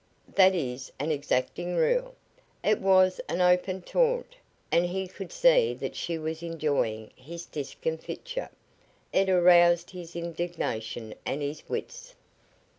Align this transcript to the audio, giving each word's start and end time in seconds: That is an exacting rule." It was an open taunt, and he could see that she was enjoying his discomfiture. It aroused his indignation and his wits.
That 0.33 0.55
is 0.55 0.91
an 0.99 1.11
exacting 1.11 1.75
rule." 1.75 2.15
It 2.63 2.79
was 2.79 3.21
an 3.29 3.39
open 3.39 3.83
taunt, 3.83 4.35
and 4.71 4.83
he 4.87 5.07
could 5.07 5.31
see 5.31 5.75
that 5.75 5.95
she 5.95 6.17
was 6.17 6.41
enjoying 6.41 7.11
his 7.15 7.45
discomfiture. 7.45 8.49
It 9.13 9.29
aroused 9.29 9.91
his 9.91 10.15
indignation 10.15 11.13
and 11.23 11.43
his 11.43 11.69
wits. 11.69 12.15